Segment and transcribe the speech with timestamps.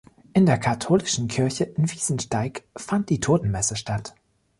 [0.33, 4.15] In der katholischen Kirche in Wiesensteig fand die Totenmesse statt.